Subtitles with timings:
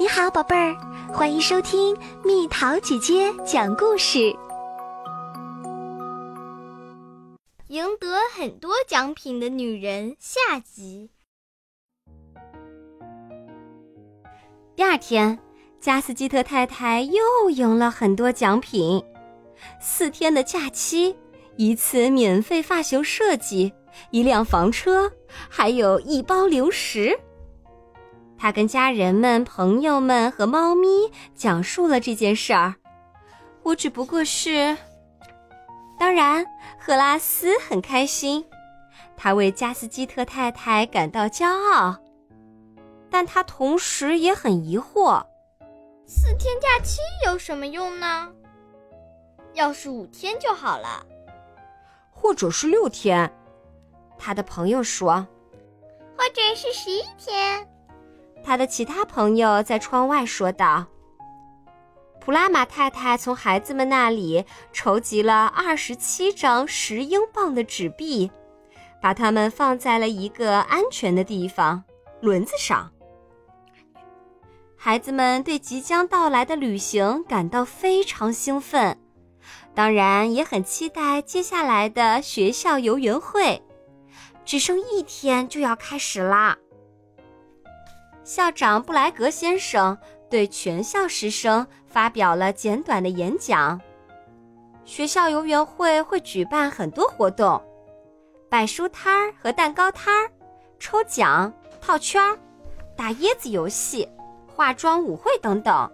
[0.00, 0.74] 你好，宝贝儿，
[1.12, 4.34] 欢迎收听蜜桃姐姐讲故事。
[7.66, 11.10] 赢得很多奖品的女人下集。
[14.74, 15.38] 第二天，
[15.78, 19.04] 加斯基特太太又赢了很多奖品：
[19.82, 21.14] 四天的假期，
[21.56, 23.70] 一次免费发型设计，
[24.10, 25.12] 一辆房车，
[25.50, 27.20] 还有一包零食。
[28.40, 30.88] 他跟家人们、朋友们和猫咪
[31.34, 32.74] 讲述了这件事儿。
[33.62, 34.74] 我只不过是……
[35.98, 36.46] 当然，
[36.78, 38.42] 赫拉斯很开心，
[39.14, 41.98] 他为加斯基特太太感到骄傲，
[43.10, 45.22] 但他同时也很疑惑：
[46.06, 48.26] 四天假期有什么用呢？
[49.52, 51.04] 要是五天就好了，
[52.10, 53.30] 或者是六天。
[54.16, 55.26] 他的朋友说
[56.16, 57.66] ：“或者是十一天。”
[58.42, 60.86] 他的其他朋友在窗外说道
[62.20, 68.30] ：“普拉玛太太从孩子们那里筹集了二十七张十英镑的纸币，
[69.00, 71.82] 把它们放在了一个安全的地方——
[72.20, 72.90] 轮子上。
[74.76, 78.98] 孩子们对即将到来的旅行感到非常兴奋，
[79.74, 83.62] 当然也很期待接下来的学校游园会。
[84.44, 86.56] 只剩一天就要开始啦！”
[88.30, 89.98] 校长布莱格先生
[90.30, 93.80] 对全校师生发表了简短的演讲。
[94.84, 97.60] 学校游园会会举办很多活动，
[98.48, 100.30] 摆书摊儿和蛋糕摊儿，
[100.78, 102.38] 抽奖、套圈儿、
[102.96, 104.08] 打椰子游戏、
[104.46, 105.90] 化妆舞会等等。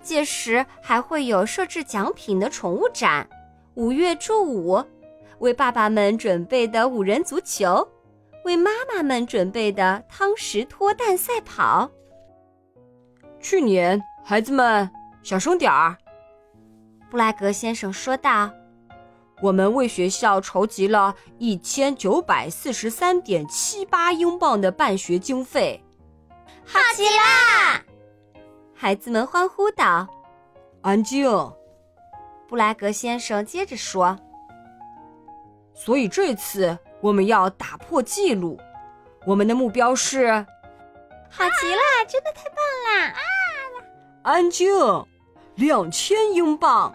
[0.00, 3.28] 届时还会有设置奖品的宠物展、
[3.74, 4.82] 五月祝舞、
[5.40, 7.86] 为爸爸们准备的五人足球。
[8.44, 11.90] 为妈妈们准备的汤匙脱蛋赛跑。
[13.40, 14.90] 去年，孩子们
[15.22, 15.96] 小声点儿。
[17.10, 18.50] 布莱格先生说道
[19.42, 25.82] ：“我们为学校筹集了一千九百四十三点七八英镑的办学经费。”
[26.64, 27.82] 好极啦！
[28.74, 30.08] 孩子们欢呼道。
[30.82, 31.26] 安静！
[32.48, 34.18] 布莱格先生接着说
[35.74, 38.58] ：“所以这次。”我们要打破记录，
[39.26, 40.26] 我们的目标是。
[41.30, 43.20] 好极了，真的太棒啦啊！
[44.22, 44.68] 安静，
[45.56, 46.90] 两千英镑，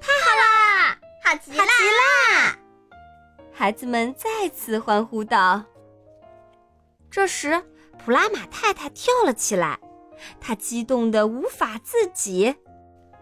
[0.00, 0.98] 太好啦！
[1.22, 2.58] 好极好极啦！
[3.52, 5.62] 孩子们再次欢呼道。
[7.10, 7.62] 这时，
[8.04, 9.78] 普拉玛太太跳了起来，
[10.40, 12.54] 她激动的无法自己。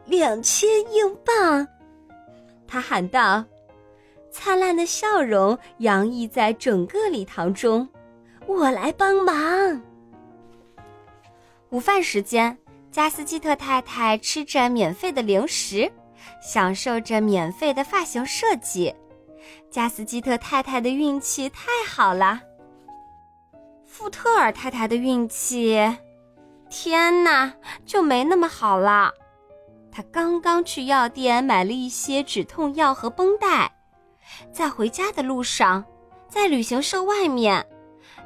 [0.07, 1.69] 两千英镑，
[2.67, 3.45] 她喊道。
[4.33, 7.87] 灿烂的笑容洋溢在整个礼堂中，
[8.47, 9.83] 我来帮忙。
[11.69, 12.57] 午饭时间，
[12.91, 15.93] 加斯基特太太吃着免费的零食，
[16.43, 18.95] 享受着免费的发型设计。
[19.71, 22.41] 加斯基特太太的运气太好了。
[23.85, 25.79] 富特尔太太的运气，
[26.71, 27.53] 天哪，
[27.85, 29.13] 就没那么好了。
[29.91, 33.71] 她刚刚去药店买了一些止痛药和绷带。
[34.53, 35.85] 在回家的路上，
[36.29, 37.67] 在旅行社外面，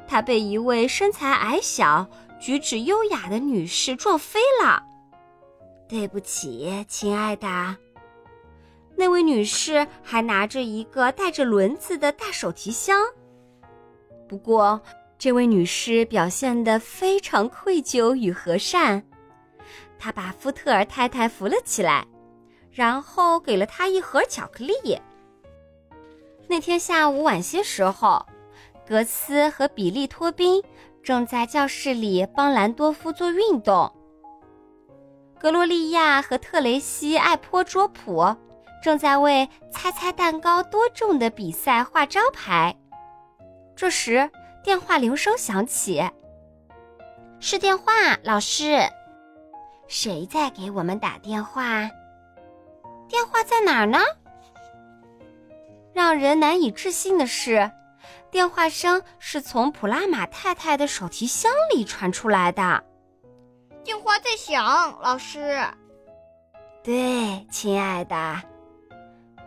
[0.07, 2.05] 他被一位身材矮小、
[2.39, 4.83] 举止优雅的女士撞飞了。
[5.87, 7.75] 对不起，亲爱的。
[8.97, 12.99] 那位女士还拿着一个带着轮子的大手提箱。
[14.27, 14.81] 不过，
[15.17, 19.01] 这位女士表现得非常愧疚与和善。
[19.97, 22.05] 她把福特尔太太扶了起来，
[22.69, 24.99] 然后给了她一盒巧克力。
[26.49, 28.25] 那天下午晚些时候，
[28.87, 30.63] 格斯和比利托宾
[31.03, 33.93] 正在教室里帮兰多夫做运动。
[35.37, 38.35] 格洛丽亚和特雷西艾坡卓普
[38.81, 42.75] 正在为猜猜蛋糕多重的比赛画招牌。
[43.75, 44.31] 这时，
[44.63, 46.01] 电话铃声响起。
[47.39, 47.91] 是电话，
[48.23, 48.79] 老师。
[49.87, 51.89] 谁在给我们打电话？
[53.07, 53.99] 电话在哪儿呢？
[55.97, 57.71] 让人难以置信的是，
[58.29, 62.83] 电话声是从普拉玛太太的手提箱里传出来的。
[63.83, 65.59] 电话在响，老师。
[66.83, 68.39] 对，亲爱的，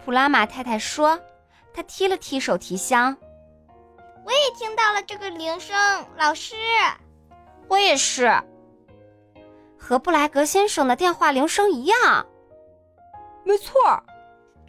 [0.05, 1.17] 普拉玛太太说。
[1.73, 3.17] 她踢了踢手提箱。
[4.25, 5.77] 我也听到了这个铃声，
[6.17, 6.57] 老师。
[7.69, 8.29] 我也是。
[9.79, 12.27] 和布莱格先生的电话铃声一样。
[13.45, 14.03] 没错。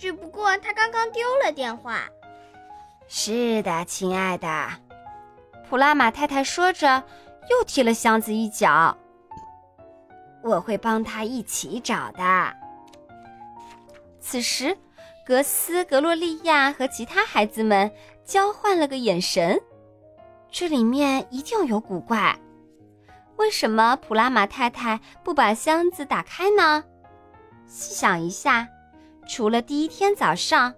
[0.01, 1.99] 只不过他刚刚丢了电话。
[3.07, 4.67] 是的，亲爱的，
[5.69, 7.03] 普拉玛太太说着，
[7.51, 8.97] 又踢了箱子一脚。
[10.41, 12.51] 我会帮他一起找的。
[14.19, 14.75] 此时，
[15.23, 17.91] 格斯、格洛利亚和其他孩子们
[18.25, 19.61] 交换了个眼神，
[20.49, 22.35] 这里面一定有古怪。
[23.35, 26.83] 为什么普拉玛太太不把箱子打开呢？
[27.67, 28.67] 细想一下，
[29.27, 30.73] 除了第一天早上，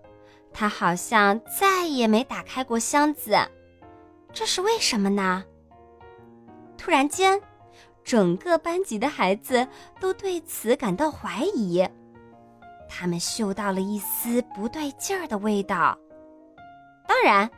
[0.51, 3.37] 他好像再也没打开过箱子，
[4.31, 5.43] 这是为什么呢？
[6.77, 7.41] 突然间。
[8.05, 9.65] 整个班级的孩子
[9.97, 11.87] 都对此感到怀疑，
[12.89, 15.97] 他们嗅到了一丝不对劲儿的味道。
[17.07, 17.49] 当然，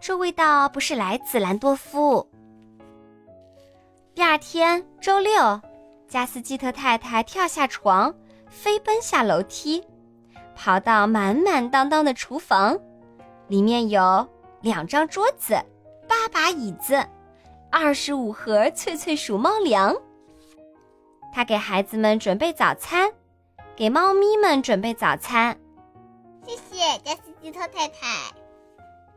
[0.00, 2.26] 这味道不是来自兰多夫。
[4.14, 5.60] 第二天，周六，
[6.08, 8.14] 加斯基特太太跳下床，
[8.48, 9.84] 飞奔下楼梯，
[10.62, 12.78] 跑到满满当当的厨房，
[13.48, 14.28] 里面有
[14.60, 15.54] 两张桌子，
[16.06, 17.02] 八把椅子。
[17.70, 19.96] 二十五盒脆脆鼠猫粮。
[21.32, 23.10] 他给孩子们准备早餐，
[23.74, 25.58] 给猫咪们准备早餐。
[26.44, 28.08] 谢谢加斯基特太太。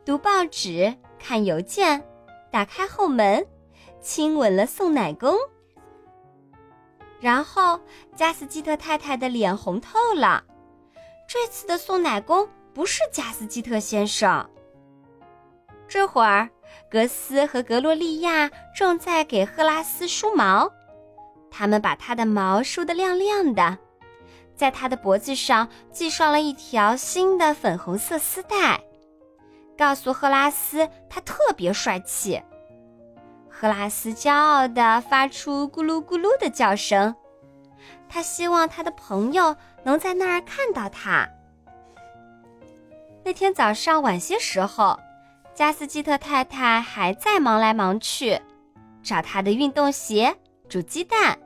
[0.02, 2.02] 读报纸，看邮件，
[2.50, 3.46] 打开后门，
[4.00, 5.36] 亲吻了送奶工。
[7.20, 7.78] 然后
[8.16, 10.42] 加斯基特太太的脸红透了。
[11.26, 14.48] 这次的送奶工不是加斯基特先生。
[15.88, 16.48] 这会儿。
[16.90, 20.70] 格斯和格洛利亚正在给赫拉斯梳毛，
[21.50, 23.78] 他们把他的毛梳得亮亮的，
[24.56, 28.80] 在他的脖子上系上了一条新的粉红色丝带，
[29.76, 32.40] 告诉赫拉斯他特别帅气。
[33.48, 37.14] 赫拉斯骄傲地发出咕噜咕噜的叫声，
[38.14, 41.28] 他希望他的朋友能在那儿看到他。
[43.24, 44.96] 那天早上晚些时候。
[45.52, 48.40] 加斯基特太太还在忙来忙去，
[49.04, 50.36] 找她的运动鞋、
[50.68, 51.38] 煮鸡蛋，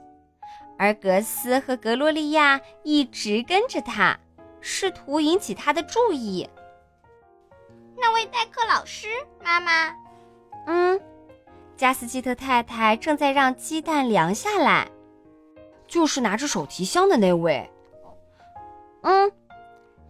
[0.78, 4.18] 而格斯和格洛利亚一直跟着他，
[4.62, 6.48] 试图引起他的注意。
[7.98, 9.08] 那位代课老师，
[9.44, 9.94] 妈妈，
[10.66, 10.98] 嗯，
[11.76, 14.88] 加斯基特太太正在让鸡蛋凉下来，
[15.88, 17.68] 就是拿着手提箱的那位。
[19.02, 19.32] 嗯，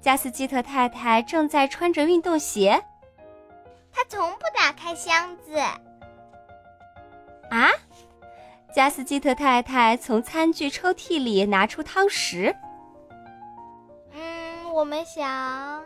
[0.00, 2.84] 加斯基特太太正在穿着运动鞋。
[3.92, 5.56] 他从不打开箱子。
[7.50, 7.70] 啊！
[8.74, 12.54] 加斯基特太太从餐具抽屉里拿出汤匙。
[14.12, 15.82] 嗯，我们想。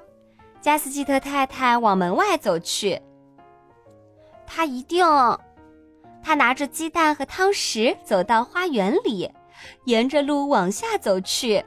[0.61, 3.01] 加斯基特太太往门外走去。
[4.47, 5.07] 他一定。
[6.23, 9.31] 他拿着鸡蛋和汤匙走到花园里，
[9.85, 11.65] 沿着路往下走去。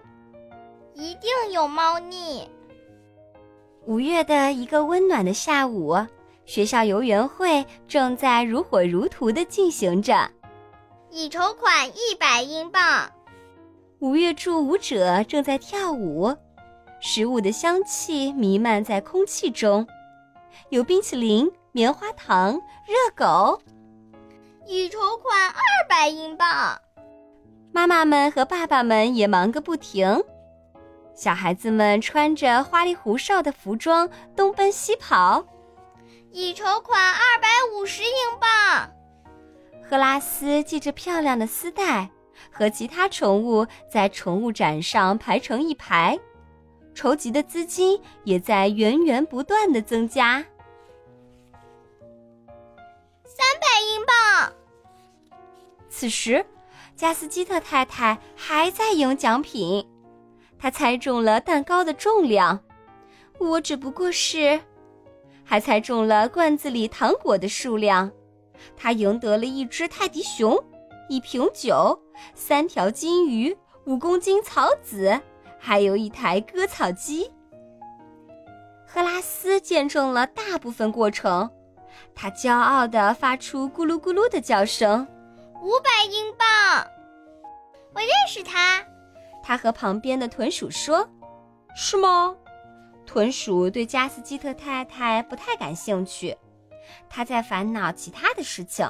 [0.94, 2.50] 一定有猫腻。
[3.86, 5.96] 五月的一个温暖的下午。
[6.46, 10.30] 学校游园会正在如火如荼地进行着，
[11.10, 13.12] 已筹款一百英镑。
[13.98, 16.32] 五月祝舞者正在跳舞，
[17.02, 19.88] 食物的香气弥漫在空气中，
[20.70, 22.54] 有冰淇淋、棉花糖、
[22.86, 23.60] 热狗。
[24.68, 26.80] 已筹款二百英镑。
[27.76, 30.24] 妈妈们和爸爸们也忙个不停，
[31.14, 35.46] 小孩子们穿着花里胡哨的服装东奔西跑。
[36.32, 38.90] 已筹款二百五十英镑。
[39.84, 42.10] 赫拉斯系着漂亮的丝带，
[42.50, 46.18] 和其他宠物在宠物展上排成一排，
[46.94, 50.46] 筹集的资金也在源源不断的增加。
[53.26, 54.54] 三百英镑。
[55.90, 56.46] 此时，
[56.96, 59.86] 加斯基特太太还在赢奖品，
[60.58, 62.60] 她猜中了蛋糕的重量，
[63.38, 64.60] 我只不过是。
[65.44, 68.12] 还猜中了罐子里糖果的数量，
[68.76, 70.58] 他赢得了一只泰迪熊、
[71.08, 72.00] 一瓶酒、
[72.34, 75.22] 三条金鱼、五公斤草籽，
[75.60, 77.30] 还有一台割草机。
[78.88, 81.48] 赫拉斯见证了大部分过程，
[82.16, 85.06] 他骄傲地发出咕噜咕噜的叫声。
[85.66, 86.88] 五百英镑，
[87.96, 88.86] 我认识他。
[89.42, 91.10] 他和旁边的豚鼠说
[91.76, 92.36] ：“是吗？”
[93.04, 96.38] 豚鼠对加斯基特太太不太感兴趣，
[97.10, 98.88] 他在烦恼其他的事情。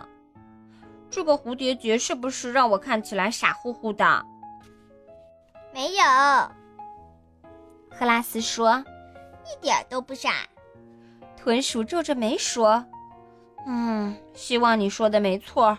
[1.09, 4.25] 这个蝴蝶结是不是让我看起来傻乎乎的？
[5.73, 6.03] 没有，
[7.89, 8.83] 赫拉斯说，
[9.45, 10.29] 一点都不傻。
[11.37, 12.85] 豚鼠皱着眉说
[13.65, 15.77] ：“嗯，希望你说的没错。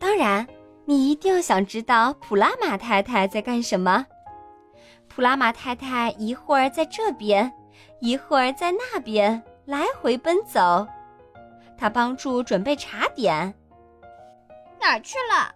[0.00, 0.44] 当然，
[0.86, 4.06] 你一定想知道普拉玛太太在干什么。”
[5.06, 7.52] 普拉玛太太一会儿在这边，
[8.00, 10.86] 一会儿在那边来回奔走。
[11.76, 13.54] 她帮助准备茶点。
[14.80, 15.54] 哪儿去了？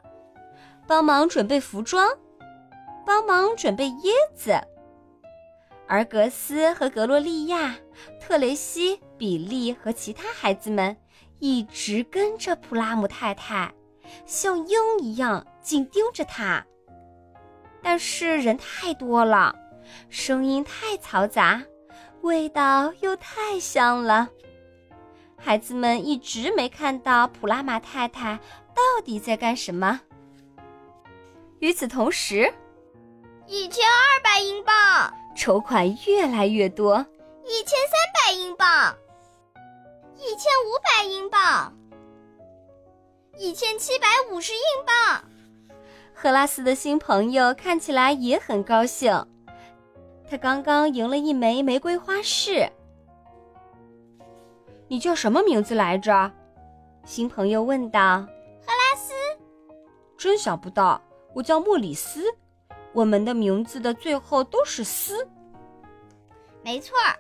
[0.87, 2.11] 帮忙准备服装，
[3.07, 4.61] 帮忙准备椰子。
[5.87, 7.75] 而格斯和格洛丽亚、
[8.21, 10.95] 特雷西、比利和其他孩子们
[11.39, 13.73] 一直跟着普拉姆太太，
[14.26, 16.64] 像鹰一样紧盯着他。
[17.83, 19.54] 但是人太多了，
[20.09, 21.62] 声音太嘈杂，
[22.23, 24.28] 味道又太香了，
[25.37, 28.37] 孩子们一直没看到普拉玛太太
[28.75, 30.00] 到底在干什么。
[31.59, 32.52] 与此同时，
[33.47, 35.12] 一千二百英镑。
[35.37, 37.04] 筹款越来越多，
[37.44, 38.97] 一千三百英镑，
[40.16, 41.76] 一千五百英镑，
[43.37, 45.25] 一千七百五十英镑。
[46.12, 49.12] 赫拉斯的新朋友看起来也很高兴，
[50.29, 52.71] 他刚刚赢了一枚玫瑰花饰。
[54.88, 56.31] 你叫什么名字来着？
[57.05, 58.21] 新朋友问道。
[58.61, 59.12] 赫拉斯。
[60.17, 61.03] 真想不到，
[61.35, 62.23] 我叫莫里斯。
[62.93, 65.26] 我们的名字的最后都是“斯”，
[66.62, 67.19] 没错儿。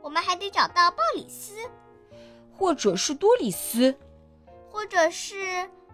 [0.00, 1.56] 我们还得找到鲍里斯，
[2.56, 3.92] 或者是多里斯，
[4.76, 5.34] 或者是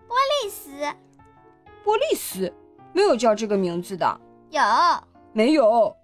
[0.09, 0.73] 波利斯。
[1.85, 2.53] 波利斯
[2.93, 4.21] 没有叫这个名字的，
[4.51, 4.61] 有
[5.33, 5.97] 没有？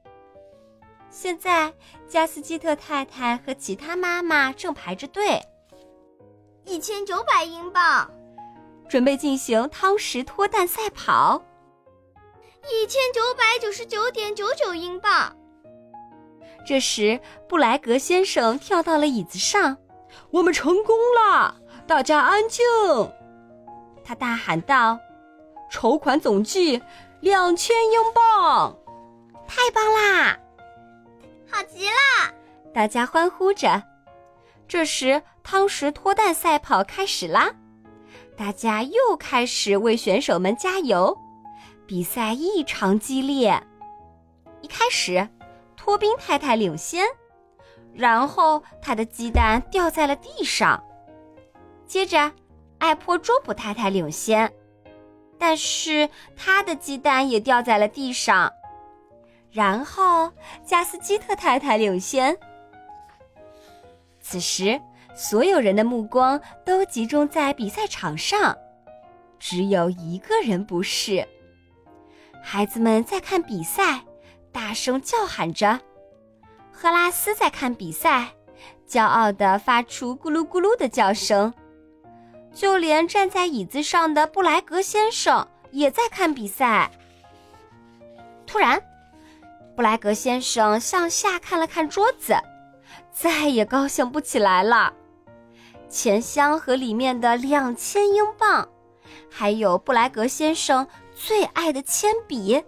[1.10, 1.74] 现在
[2.06, 5.42] 加斯基特太太和其他妈妈正排着队，
[6.64, 8.08] 一千九百英镑，
[8.88, 11.42] 准备进行汤匙脱蛋赛跑。
[12.62, 15.36] 一千九百九十九点九九英镑。
[16.64, 17.18] 这时，
[17.48, 19.78] 布莱格先生跳到了椅子上。
[20.30, 21.60] 我们成功了！
[21.88, 22.62] 大家安静！
[24.04, 25.00] 他大喊道
[25.72, 26.82] ：“筹款总计
[27.20, 28.76] 两千英镑，
[29.46, 30.38] 太棒啦！
[31.50, 32.34] 好极了！”
[32.74, 33.82] 大家欢呼着。
[34.68, 37.50] 这时，汤匙脱蛋赛跑开始啦！
[38.36, 41.16] 大家又开始为选手们加油。
[41.86, 43.66] 比赛异常激烈。
[44.60, 45.26] 一开始，
[45.74, 47.06] 托宾太太领先，
[47.94, 50.84] 然后她的鸡蛋掉在了地上。
[51.88, 52.30] 接着，
[52.76, 54.52] 爱泼周普太太领先，
[55.38, 58.52] 但是她的鸡蛋也掉在了地上。
[59.50, 60.30] 然后，
[60.66, 62.36] 加斯基特太太领先。
[64.20, 64.78] 此时，
[65.14, 68.54] 所有人的目光都集中在比赛场上，
[69.38, 71.26] 只有一个人不是。
[72.42, 74.04] 孩子们在看比赛，
[74.52, 75.80] 大声叫喊着；
[76.70, 78.28] 赫拉斯在看比赛，
[78.86, 81.52] 骄傲地发出咕噜咕噜的叫声。
[82.58, 86.90] 就连站在椅子上的布莱格先生也在看比赛。
[88.48, 88.82] 突然，
[89.76, 92.34] 布莱格先生向下看了看桌子，
[93.12, 94.92] 再也高兴不起来了。
[95.88, 98.68] 钱箱和里面的两千英镑，
[99.30, 100.84] 还有布莱格先生。
[101.14, 102.62] 最爱的铅笔，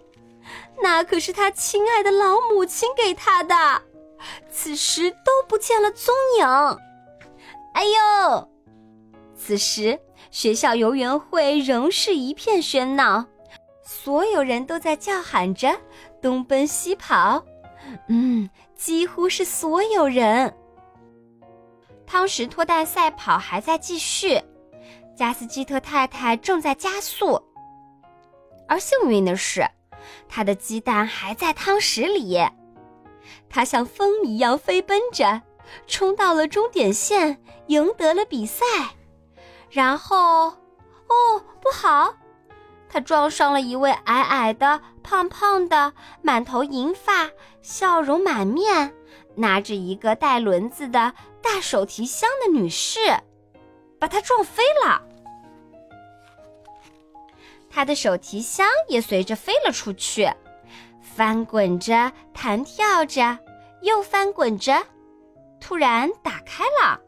[0.81, 3.81] 那可是他亲爱的老母亲给他的，
[4.49, 6.45] 此时都不见了踪影。
[7.73, 8.50] 哎呦！
[9.43, 13.25] 此时学校游园会仍是一片喧闹，
[13.83, 15.75] 所有人都在叫喊着，
[16.21, 17.43] 东奔西跑。
[18.07, 20.53] 嗯，几乎是所有人。
[22.05, 24.39] 汤匙脱蛋赛跑还在继续，
[25.15, 27.41] 加斯基特太太正在加速。
[28.67, 29.65] 而幸运的是，
[30.29, 32.39] 他的鸡蛋还在汤匙里。
[33.49, 35.41] 他像风一样飞奔着，
[35.87, 38.65] 冲到了终点线，赢得了比赛。
[39.71, 40.49] 然后，
[41.07, 42.13] 哦，不好！
[42.89, 47.29] 他撞上了一位矮矮的、胖胖的、满头银发、
[47.61, 48.93] 笑容满面、
[49.33, 52.99] 拿着一个带轮子的大手提箱的女士，
[53.97, 55.01] 把他撞飞了。
[57.69, 60.29] 他的手提箱也随着飞了出去，
[61.01, 63.39] 翻滚着，弹跳着，
[63.83, 64.85] 又翻滚着，
[65.61, 66.99] 突然打开了。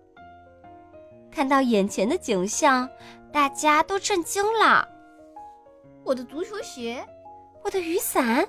[1.33, 2.87] 看到眼前的景象，
[3.31, 4.87] 大家都震惊了。
[6.03, 7.03] 我的足球鞋，
[7.63, 8.47] 我的雨伞，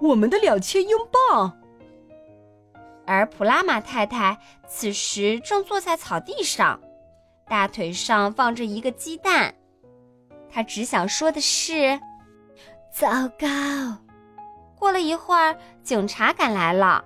[0.00, 0.96] 我们的两千英
[1.30, 1.56] 镑。
[3.06, 4.36] 而普拉玛太太
[4.66, 6.80] 此时正坐在草地上，
[7.46, 9.54] 大腿上放着一个鸡蛋。
[10.52, 12.00] 她只想说的是
[12.92, 13.46] ：“糟糕！”
[14.76, 17.04] 过了一会儿，警察赶来了。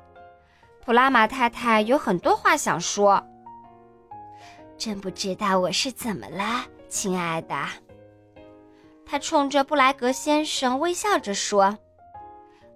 [0.83, 3.23] 普拉玛太太有很多话想说。
[4.77, 7.55] 真不知道我是怎么了，亲爱的。
[9.07, 11.77] 他冲着布莱格先生微笑着说：“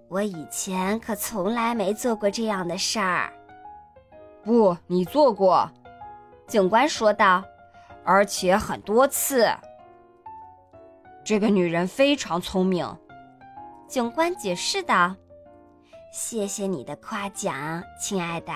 [0.07, 3.33] 我以前可从来没做过这样的事儿。
[4.43, 5.69] ”“不，你做过。”
[6.47, 7.43] 警官说道
[8.05, 9.47] ，“而且很多次。”
[11.25, 12.87] 这个女人非常聪明。
[13.87, 15.15] 警官解释道
[16.13, 18.53] ：“谢谢你的夸奖，亲爱的。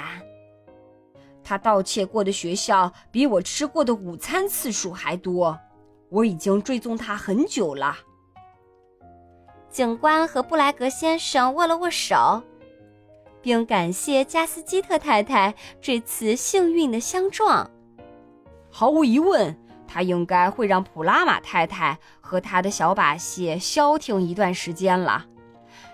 [1.44, 5.60] 她盗窃过的学校比我吃过的午餐次数还多，
[6.10, 7.98] 我已经追踪他很久了。”
[9.70, 12.44] 警官和布莱格先生握了握手，
[13.42, 17.70] 并感谢加斯基特太太这次幸运的相撞。
[18.70, 19.58] 毫无疑问，
[19.88, 25.26] 他应该会让普拉玛太太和他的小把戏消停一段时间了。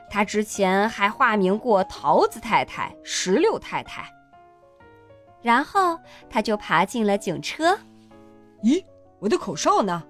[0.09, 4.09] 他之前还化名过桃子太太、石榴太太。
[5.41, 5.97] 然后
[6.29, 7.77] 他就爬进了警车。
[8.63, 8.83] 咦，
[9.19, 10.03] 我的口哨呢？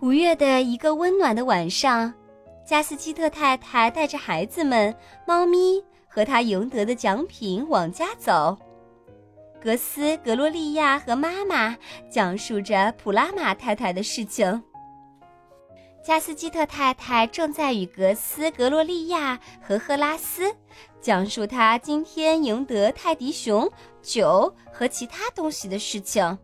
[0.00, 2.14] 五月的一个温暖的晚上，
[2.64, 4.94] 加斯基特太太带着孩子们、
[5.26, 8.56] 猫咪和他赢得的奖品往家走。
[9.62, 11.76] 格斯、格洛利亚和妈妈
[12.08, 14.62] 讲述着普拉玛太太的事情。
[16.02, 20.50] 加斯基特太太正在与格斯、格洛利亚和赫拉斯
[21.00, 23.70] 讲述他今天赢得泰迪熊、
[24.02, 26.38] 酒和其他东西的事情。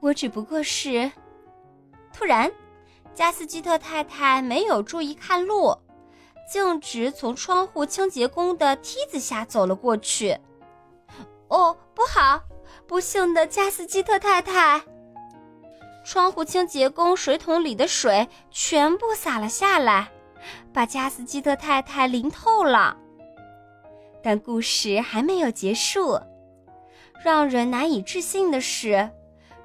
[0.00, 1.10] 我只不过是……
[2.12, 2.50] 突然。
[3.14, 5.76] 加斯基特太太没有注意看路，
[6.50, 10.34] 径直从窗户清洁工的梯子下走了过去。
[11.48, 12.40] 哦，不好！
[12.86, 14.80] 不幸的加斯基特太太，
[16.06, 20.10] 窗户清洁工水桶里的水全部洒了下来，
[20.72, 22.96] 把加斯基特太太淋透了。
[24.22, 26.20] 但故事还没有结束，
[27.24, 29.10] 让人难以置信的是。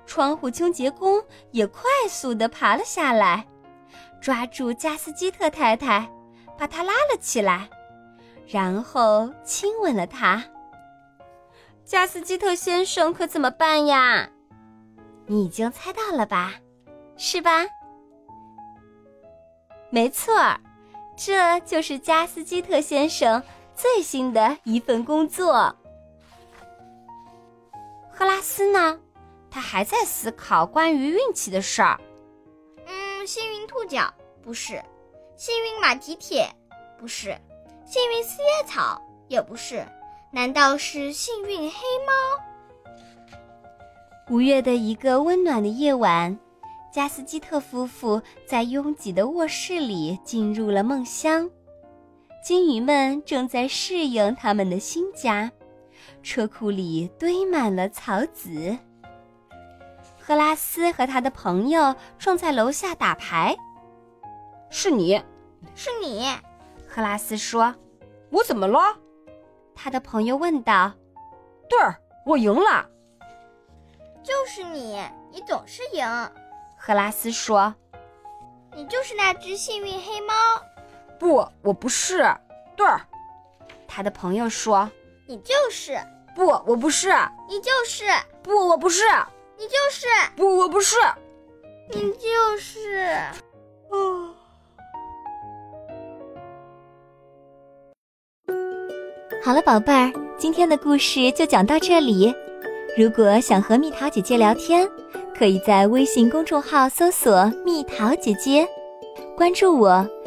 [0.05, 1.21] 窗户清洁工
[1.51, 3.45] 也快速地爬了下来，
[4.21, 6.09] 抓住加斯基特太太，
[6.57, 7.69] 把她拉了起来，
[8.47, 10.41] 然后亲吻了她。
[11.83, 14.29] 加斯基特先生可怎么办呀？
[15.25, 16.53] 你已经猜到了吧？
[17.17, 17.65] 是吧？
[19.89, 20.57] 没错儿，
[21.17, 23.43] 这就是加斯基特先生
[23.77, 25.73] 最新的一份工作。
[28.11, 28.99] 赫拉斯呢？
[29.51, 31.99] 他还在思考关于运气的事儿。
[32.87, 34.11] 嗯，幸运兔角
[34.41, 34.83] 不是，
[35.35, 36.49] 幸运马蹄铁
[36.99, 37.37] 不是，
[37.85, 39.87] 幸运四叶草也不是，
[40.31, 42.11] 难道是幸运黑猫？
[44.29, 46.37] 五月的一个温暖的夜晚，
[46.91, 51.49] 加斯基特夫妇在拥挤的卧室里进入了梦乡。
[52.47, 55.51] 金鱼们正在适应他们的新家，
[56.23, 58.77] 车库里堆满了草籽。
[60.17, 63.53] 赫拉斯和他的朋友正在楼下打牌。
[64.69, 65.21] 是你，
[65.75, 66.25] 是你，
[66.87, 67.75] 赫拉斯说
[68.31, 68.79] ：“我怎么了？”
[69.75, 70.93] 他的朋友问道。
[71.67, 72.87] “对儿，我赢了。
[74.23, 74.97] ”“就是你，
[75.33, 76.07] 你总是赢。”
[76.79, 77.75] 赫拉斯说。
[78.73, 80.33] “你就是那只幸运黑猫。
[81.19, 82.23] ”“不，我不是。
[82.75, 83.01] ”“对儿。”
[83.87, 84.89] 他的朋友说。
[85.27, 85.97] “你就是。
[86.35, 87.09] ”“不，我不是。
[87.49, 88.05] ”“你就是。
[88.43, 89.03] ”“不，我不是。”
[89.59, 90.97] 你就是不，我不是。
[91.89, 93.09] 你就是。
[93.89, 94.29] 哦。
[99.43, 102.31] 好了，宝贝儿，今天的故事就讲到这里。
[102.95, 104.87] 如果想和蜜桃姐姐聊天，
[105.35, 108.69] 可以在微信公众号搜索“蜜桃姐姐”，
[109.35, 110.07] 关注我，